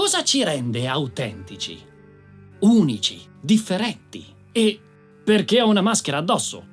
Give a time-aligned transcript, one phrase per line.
[0.00, 1.78] Cosa ci rende autentici?
[2.60, 4.24] Unici, differenti?
[4.50, 4.80] E
[5.22, 6.68] perché ho una maschera addosso?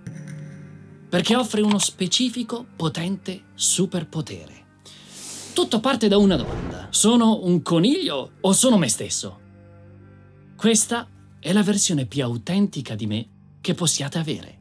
[1.10, 4.80] Perché offre uno specifico, potente superpotere.
[5.52, 6.88] Tutto parte da una domanda.
[6.90, 9.42] Sono un coniglio o sono me stesso?
[10.56, 11.06] Questa
[11.38, 14.60] è la versione più autentica di me che possiate avere.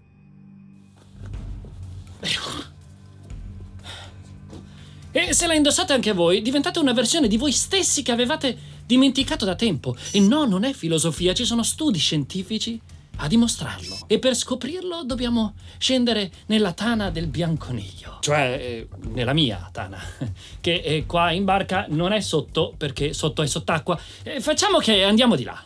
[5.17, 9.47] E se la indossate anche voi, diventate una versione di voi stessi che avevate dimenticato
[9.47, 9.97] da tempo.
[10.13, 12.79] E no, non è filosofia, ci sono studi scientifici
[13.17, 14.01] a dimostrarlo.
[14.09, 18.19] E per scoprirlo dobbiamo scendere nella tana del bianconiglio.
[18.21, 19.99] Cioè, eh, nella mia tana.
[20.61, 23.99] Che eh, qua in barca non è sotto, perché sotto è sott'acqua.
[24.23, 25.65] Eh, facciamo che andiamo di là.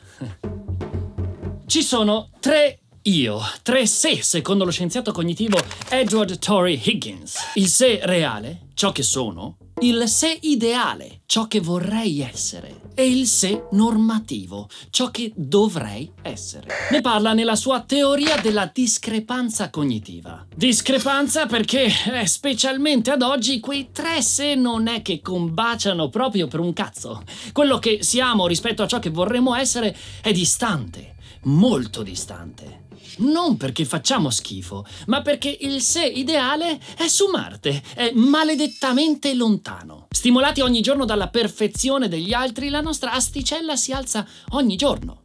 [1.66, 7.34] Ci sono tre io, tre sé, secondo lo scienziato cognitivo Edward Torrey Higgins.
[7.54, 13.26] Il sé reale, ciò che sono, il sé ideale, ciò che vorrei essere, e il
[13.26, 16.66] sé normativo, ciò che dovrei essere.
[16.90, 20.46] Ne parla nella sua teoria della discrepanza cognitiva.
[20.54, 26.60] Discrepanza perché, eh, specialmente ad oggi, quei tre sé non è che combaciano proprio per
[26.60, 27.22] un cazzo.
[27.52, 31.14] Quello che siamo rispetto a ciò che vorremmo essere è distante,
[31.44, 32.88] molto distante.
[33.18, 40.06] Non perché facciamo schifo, ma perché il sé ideale è su Marte, è maledettamente lontano.
[40.10, 45.22] Stimolati ogni giorno dalla perfezione degli altri, la nostra asticella si alza ogni giorno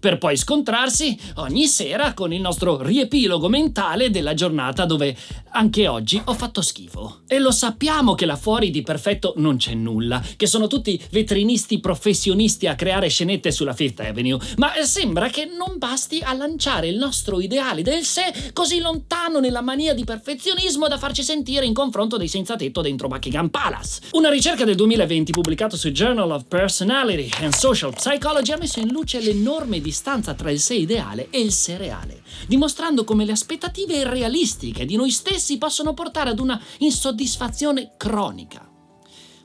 [0.00, 5.16] per poi scontrarsi ogni sera con il nostro riepilogo mentale della giornata dove
[5.50, 7.20] anche oggi ho fatto schifo.
[7.26, 11.80] E lo sappiamo che là fuori di perfetto non c'è nulla, che sono tutti vetrinisti
[11.80, 16.96] professionisti a creare scenette sulla Fifth Avenue, ma sembra che non basti a lanciare il
[16.96, 22.16] nostro ideale del sé così lontano nella mania di perfezionismo da farci sentire in confronto
[22.16, 24.00] dei senza tetto dentro Buckingham Palace.
[24.12, 28.88] Una ricerca del 2020 pubblicata su Journal of Personality and Social Psychology ha messo in
[28.88, 33.98] luce l'enorme distanza tra il sé ideale e il sé reale, dimostrando come le aspettative
[33.98, 38.68] irrealistiche di noi stessi possono portare ad una insoddisfazione cronica.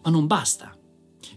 [0.03, 0.75] Ma non basta.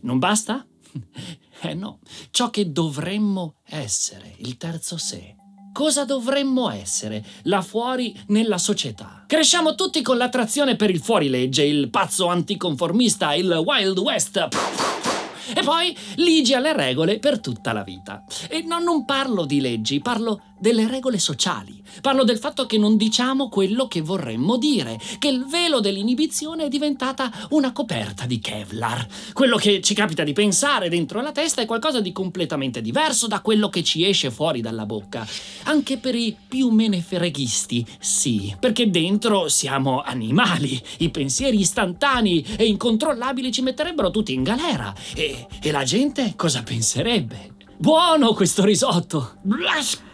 [0.02, 0.66] Non basta?
[1.58, 5.36] Eh no, ciò che dovremmo essere, il terzo sé.
[5.72, 9.24] Cosa dovremmo essere là fuori nella società?
[9.26, 15.05] Cresciamo tutti con l'attrazione per il fuorilegge, il pazzo anticonformista, il Wild West.
[15.54, 18.24] E poi ligi alle regole per tutta la vita.
[18.48, 21.82] E no, non parlo di leggi, parlo delle regole sociali.
[22.00, 26.68] Parlo del fatto che non diciamo quello che vorremmo dire, che il velo dell'inibizione è
[26.68, 29.06] diventata una coperta di Kevlar.
[29.32, 33.40] Quello che ci capita di pensare dentro la testa è qualcosa di completamente diverso da
[33.40, 35.26] quello che ci esce fuori dalla bocca.
[35.64, 40.80] Anche per i più menefreghisti, sì, perché dentro siamo animali.
[40.98, 44.94] I pensieri istantanei e incontrollabili ci metterebbero tutti in galera.
[45.14, 47.55] E, e la gente cosa penserebbe?
[47.78, 49.36] Buono questo risotto!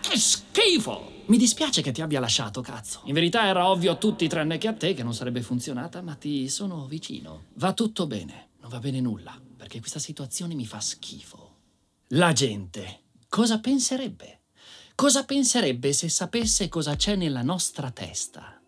[0.01, 1.23] Che schifo!
[1.27, 3.03] Mi dispiace che ti abbia lasciato, cazzo.
[3.05, 6.15] In verità era ovvio a tutti tranne che a te che non sarebbe funzionata, ma
[6.15, 7.45] ti sono vicino.
[7.55, 11.57] Va tutto bene, non va bene nulla, perché questa situazione mi fa schifo.
[12.09, 14.41] La gente cosa penserebbe?
[14.97, 18.61] Cosa penserebbe se sapesse cosa c'è nella nostra testa?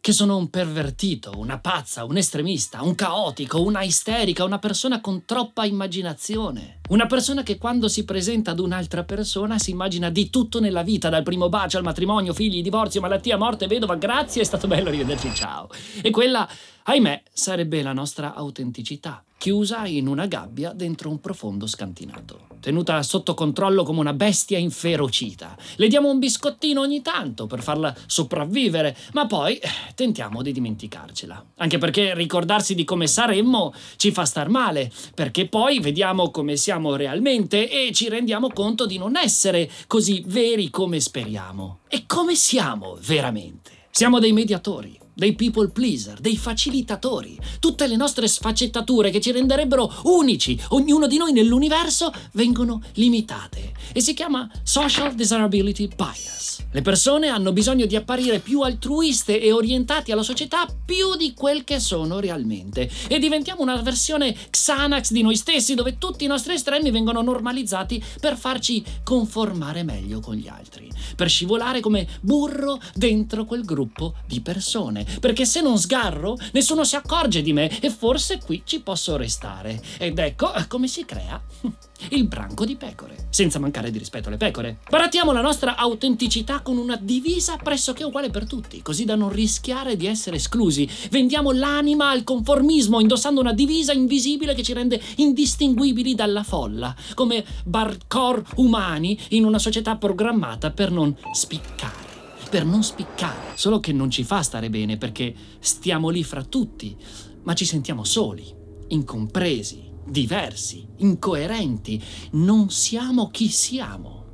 [0.00, 5.24] Che sono un pervertito, una pazza, un estremista, un caotico, una isterica, una persona con
[5.26, 6.78] troppa immaginazione.
[6.88, 11.10] Una persona che quando si presenta ad un'altra persona si immagina di tutto nella vita,
[11.10, 15.34] dal primo bacio al matrimonio, figli, divorzio, malattia, morte, vedova, grazie, è stato bello rivederci,
[15.34, 15.68] ciao.
[16.00, 16.48] E quella,
[16.84, 22.48] ahimè, sarebbe la nostra autenticità chiusa in una gabbia dentro un profondo scantinato.
[22.60, 25.56] Tenuta sotto controllo come una bestia inferocita.
[25.76, 31.42] Le diamo un biscottino ogni tanto per farla sopravvivere, ma poi eh, tentiamo di dimenticarcela.
[31.56, 36.94] Anche perché ricordarsi di come saremmo ci fa star male, perché poi vediamo come siamo
[36.94, 41.78] realmente e ci rendiamo conto di non essere così veri come speriamo.
[41.88, 43.70] E come siamo veramente?
[43.90, 50.00] Siamo dei mediatori dei people pleaser, dei facilitatori, tutte le nostre sfaccettature che ci renderebbero
[50.04, 53.74] unici, ognuno di noi nell'universo, vengono limitate.
[53.92, 56.64] E si chiama social desirability bias.
[56.72, 61.64] Le persone hanno bisogno di apparire più altruiste e orientati alla società più di quel
[61.64, 62.88] che sono realmente.
[63.08, 68.02] E diventiamo una versione Xanax di noi stessi dove tutti i nostri estremi vengono normalizzati
[68.20, 74.40] per farci conformare meglio con gli altri, per scivolare come burro dentro quel gruppo di
[74.40, 79.16] persone perché se non sgarro, nessuno si accorge di me e forse qui ci posso
[79.16, 79.80] restare.
[79.98, 81.40] Ed ecco come si crea
[82.10, 84.78] il branco di pecore, senza mancare di rispetto alle pecore.
[84.88, 89.96] Barattiamo la nostra autenticità con una divisa pressoché uguale per tutti, così da non rischiare
[89.96, 90.88] di essere esclusi.
[91.10, 97.44] Vendiamo l'anima al conformismo indossando una divisa invisibile che ci rende indistinguibili dalla folla, come
[97.64, 102.09] barcor umani in una società programmata per non spiccare
[102.50, 106.96] per non spiccare, solo che non ci fa stare bene perché stiamo lì fra tutti,
[107.44, 108.52] ma ci sentiamo soli,
[108.88, 112.02] incompresi, diversi, incoerenti,
[112.32, 114.24] non siamo chi siamo.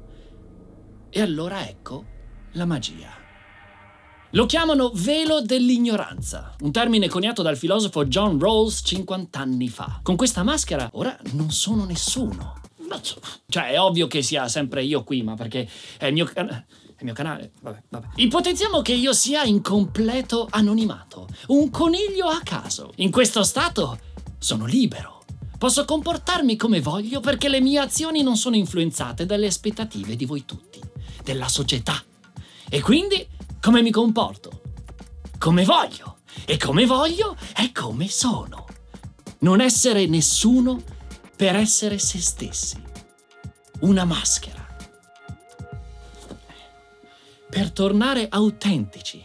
[1.11, 2.05] E allora ecco
[2.53, 3.13] la magia.
[4.31, 10.01] Lo chiamano velo dell'ignoranza, un termine coniato dal filosofo John Rawls 50 anni fa.
[10.03, 12.66] Con questa maschera ora non sono nessuno.
[13.49, 15.69] Cioè, è ovvio che sia sempre io qui, ma perché
[15.99, 16.31] è il mio.
[16.33, 17.53] È il mio canale.
[17.61, 18.07] Vabbè, vabbè.
[18.17, 22.93] Ipotizziamo che io sia in completo anonimato, un coniglio a caso.
[22.97, 23.99] In questo stato
[24.39, 25.25] sono libero.
[25.59, 30.45] Posso comportarmi come voglio perché le mie azioni non sono influenzate dalle aspettative di voi
[30.45, 30.81] tutti,
[31.23, 32.03] della società.
[32.69, 33.27] E quindi
[33.61, 34.63] come mi comporto?
[35.39, 36.19] Come voglio.
[36.45, 38.67] E come voglio è come sono.
[39.41, 40.83] Non essere nessuno
[41.37, 42.83] per essere se stessi.
[43.81, 44.67] Una maschera
[47.57, 49.25] per tornare autentici.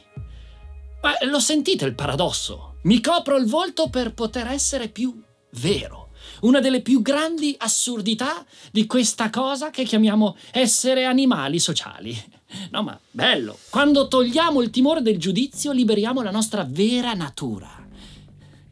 [1.02, 2.75] Ma lo sentite il paradosso?
[2.84, 5.22] Mi copro il volto per poter essere più
[5.52, 6.12] vero.
[6.42, 12.18] Una delle più grandi assurdità di questa cosa che chiamiamo essere animali sociali.
[12.69, 13.57] No, ma bello.
[13.69, 17.81] Quando togliamo il timore del giudizio, liberiamo la nostra vera natura.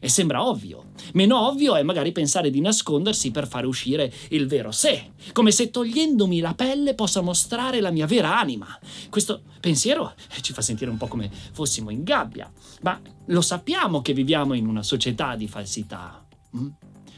[0.02, 0.92] E sembra ovvio.
[1.12, 5.70] Meno ovvio è magari pensare di nascondersi per fare uscire il vero sé, come se
[5.70, 8.66] togliendomi la pelle possa mostrare la mia vera anima.
[9.10, 12.50] Questo pensiero ci fa sentire un po' come fossimo in gabbia,
[12.80, 16.26] ma lo sappiamo che viviamo in una società di falsità.
[16.56, 16.68] Mm?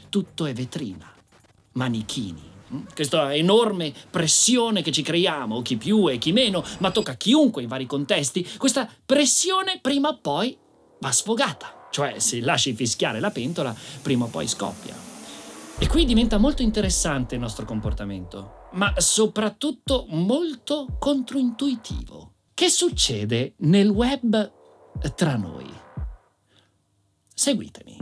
[0.09, 1.09] Tutto è vetrina,
[1.73, 2.41] manichini.
[2.73, 2.81] Mm?
[2.93, 7.61] Questa enorme pressione che ci creiamo, chi più e chi meno, ma tocca a chiunque
[7.61, 10.57] in vari contesti, questa pressione prima o poi
[10.99, 11.77] va sfogata.
[11.93, 14.95] Cioè, se lasci fischiare la pentola, prima o poi scoppia.
[15.77, 22.31] E qui diventa molto interessante il nostro comportamento, ma soprattutto molto controintuitivo.
[22.51, 24.51] Che succede nel web
[25.13, 25.71] tra noi?
[27.31, 27.97] Seguitemi.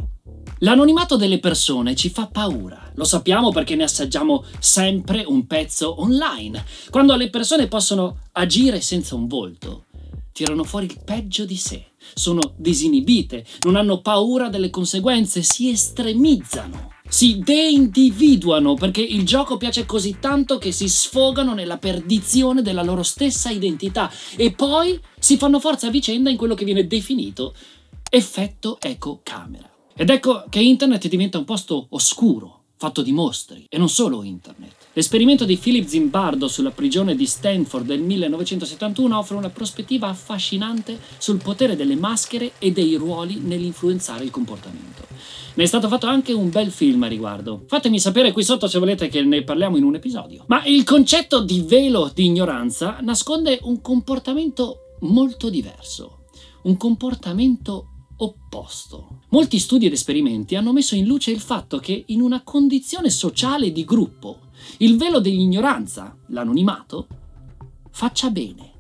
[0.60, 6.64] L'anonimato delle persone ci fa paura, lo sappiamo perché ne assaggiamo sempre un pezzo online,
[6.90, 9.88] quando le persone possono agire senza un volto,
[10.32, 16.92] tirano fuori il peggio di sé, sono disinibite, non hanno paura delle conseguenze, si estremizzano,
[17.08, 23.04] si deindividuano perché il gioco piace così tanto che si sfogano nella perdizione della loro
[23.04, 27.54] stessa identità e poi si fanno forza a vicenda in quello che viene definito
[28.10, 29.70] effetto eco camera.
[29.94, 34.81] Ed ecco che internet diventa un posto oscuro, fatto di mostri, e non solo internet.
[34.94, 41.42] L'esperimento di Philip Zimbardo sulla prigione di Stanford del 1971 offre una prospettiva affascinante sul
[41.42, 45.08] potere delle maschere e dei ruoli nell'influenzare il comportamento.
[45.54, 47.64] Ne è stato fatto anche un bel film a riguardo.
[47.68, 50.44] Fatemi sapere qui sotto se volete che ne parliamo in un episodio.
[50.48, 56.26] Ma il concetto di velo di ignoranza nasconde un comportamento molto diverso.
[56.64, 59.22] Un comportamento opposto.
[59.30, 63.72] Molti studi ed esperimenti hanno messo in luce il fatto che in una condizione sociale
[63.72, 67.08] di gruppo, il velo dell'ignoranza, l'anonimato,
[67.92, 68.72] faccia bene.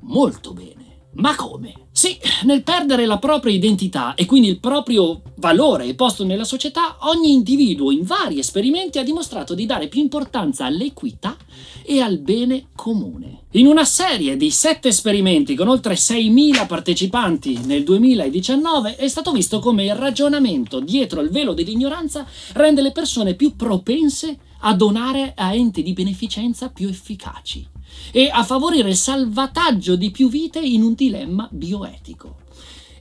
[0.00, 0.86] Molto bene.
[1.16, 1.86] Ma come?
[1.90, 7.32] Sì, nel perdere la propria identità e quindi il proprio valore posto nella società, ogni
[7.32, 11.38] individuo in vari esperimenti ha dimostrato di dare più importanza all'equità
[11.82, 13.44] e al bene comune.
[13.52, 19.58] In una serie di sette esperimenti con oltre 6.000 partecipanti nel 2019 è stato visto
[19.58, 25.54] come il ragionamento dietro il velo dell'ignoranza rende le persone più propense a donare a
[25.54, 27.66] enti di beneficenza più efficaci
[28.10, 32.44] e a favorire il salvataggio di più vite in un dilemma bioetico.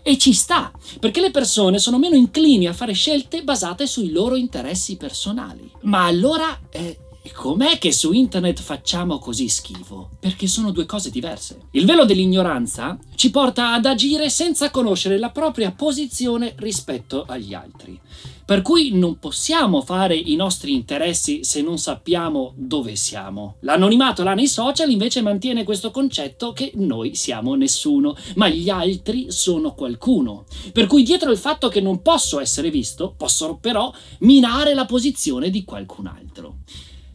[0.08, 4.36] E ci sta, perché le persone sono meno inclini a fare scelte basate sui loro
[4.36, 5.68] interessi personali.
[5.82, 7.00] Ma allora eh,
[7.34, 10.12] com'è che su internet facciamo così schifo?
[10.20, 11.62] Perché sono due cose diverse.
[11.72, 18.00] Il velo dell'ignoranza ci porta ad agire senza conoscere la propria posizione rispetto agli altri.
[18.46, 23.56] Per cui non possiamo fare i nostri interessi se non sappiamo dove siamo.
[23.62, 29.32] L'anonimato là nei social invece mantiene questo concetto che noi siamo nessuno, ma gli altri
[29.32, 30.46] sono qualcuno.
[30.72, 35.50] Per cui dietro il fatto che non posso essere visto, posso però minare la posizione
[35.50, 36.58] di qualcun altro.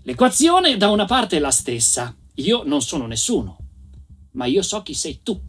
[0.02, 2.12] L'equazione da una parte è la stessa.
[2.34, 3.58] Io non sono nessuno,
[4.32, 5.40] ma io so chi sei tu.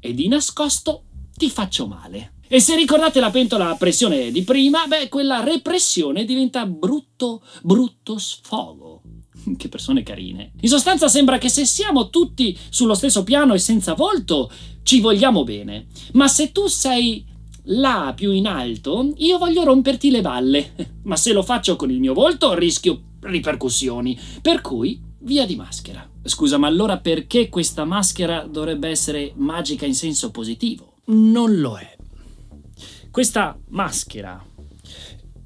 [0.00, 2.34] E di nascosto ti faccio male.
[2.50, 8.18] E se ricordate la pentola a pressione di prima, beh, quella repressione diventa brutto, brutto
[8.18, 9.02] sfogo.
[9.56, 10.52] Che persone carine.
[10.60, 14.50] In sostanza sembra che se siamo tutti sullo stesso piano e senza volto,
[14.82, 15.88] ci vogliamo bene.
[16.12, 17.24] Ma se tu sei
[17.64, 20.74] là più in alto, io voglio romperti le balle.
[21.04, 24.18] Ma se lo faccio con il mio volto, rischio ripercussioni.
[24.40, 26.08] Per cui, via di maschera.
[26.22, 30.94] Scusa, ma allora perché questa maschera dovrebbe essere magica in senso positivo?
[31.06, 31.97] Non lo è.
[33.18, 34.40] Questa maschera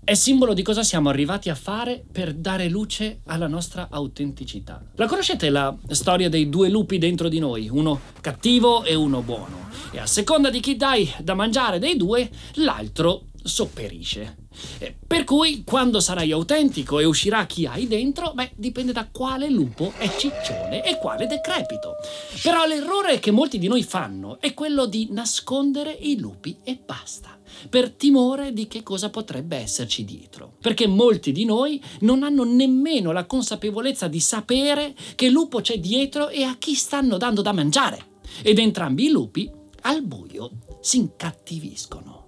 [0.04, 4.84] è simbolo di cosa siamo arrivati a fare per dare luce alla nostra autenticità.
[4.96, 9.70] La conoscete la storia dei due lupi dentro di noi, uno cattivo e uno buono,
[9.90, 14.36] e a seconda di chi dai da mangiare dei due, l'altro sopperisce.
[14.78, 19.48] Eh, per cui, quando sarai autentico e uscirà chi hai dentro, beh, dipende da quale
[19.48, 21.94] lupo è ciccione e quale decrepito.
[22.42, 27.38] Però l'errore che molti di noi fanno è quello di nascondere i lupi e basta
[27.68, 30.54] per timore di che cosa potrebbe esserci dietro.
[30.60, 36.28] Perché molti di noi non hanno nemmeno la consapevolezza di sapere che lupo c'è dietro
[36.28, 38.10] e a chi stanno dando da mangiare.
[38.42, 39.50] Ed entrambi i lupi,
[39.82, 42.21] al buio, si incattiviscono.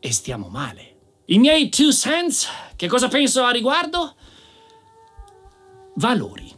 [0.00, 0.94] E stiamo male.
[1.26, 4.14] I miei two cents, che cosa penso a riguardo?
[5.94, 6.54] Valori.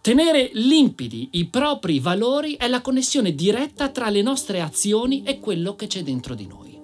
[0.00, 5.76] Tenere limpidi i propri valori è la connessione diretta tra le nostre azioni e quello
[5.76, 6.80] che c'è dentro di noi.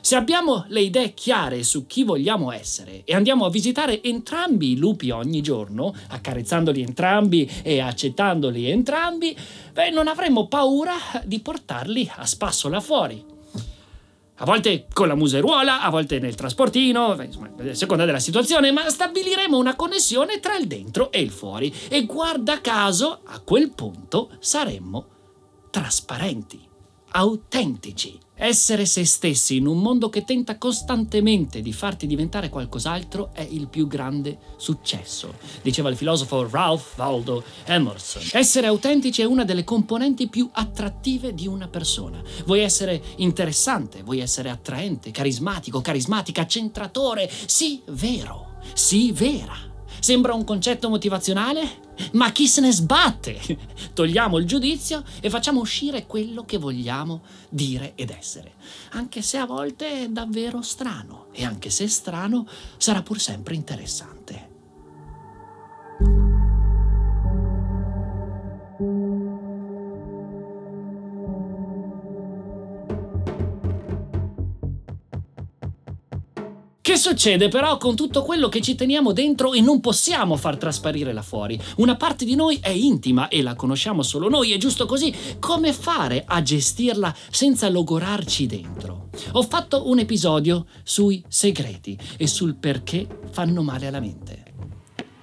[0.00, 4.76] Se abbiamo le idee chiare su chi vogliamo essere e andiamo a visitare entrambi i
[4.76, 9.36] lupi ogni giorno, accarezzandoli entrambi e accettandoli entrambi,
[9.72, 10.94] beh, non avremo paura
[11.24, 13.36] di portarli a spasso là fuori.
[14.40, 17.26] A volte con la museruola, a volte nel trasportino, a
[17.72, 21.74] seconda della situazione, ma stabiliremo una connessione tra il dentro e il fuori.
[21.88, 25.06] E guarda caso, a quel punto saremmo
[25.70, 26.67] trasparenti
[27.10, 28.18] autentici.
[28.40, 33.66] Essere se stessi in un mondo che tenta costantemente di farti diventare qualcos'altro è il
[33.66, 38.22] più grande successo, diceva il filosofo Ralph Waldo Emerson.
[38.32, 42.22] Essere autentici è una delle componenti più attrattive di una persona.
[42.44, 49.68] Vuoi essere interessante, vuoi essere attraente, carismatico, carismatica, centratore, sì, vero, sì, vera.
[50.08, 51.80] Sembra un concetto motivazionale?
[52.12, 53.38] Ma chi se ne sbatte?
[53.92, 58.54] Togliamo il giudizio e facciamo uscire quello che vogliamo dire ed essere.
[58.92, 62.48] Anche se a volte è davvero strano e anche se strano
[62.78, 64.47] sarà pur sempre interessante.
[76.88, 81.12] Che succede però con tutto quello che ci teniamo dentro e non possiamo far trasparire
[81.12, 81.60] là fuori?
[81.76, 85.14] Una parte di noi è intima e la conosciamo solo noi, è giusto così.
[85.38, 89.10] Come fare a gestirla senza logorarci dentro?
[89.32, 94.54] Ho fatto un episodio sui segreti e sul perché fanno male alla mente.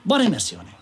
[0.04, 0.75] Buona immersione!